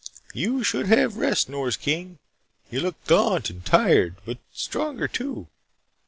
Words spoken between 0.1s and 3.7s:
"You should have rest, Nors King. You look gaunt and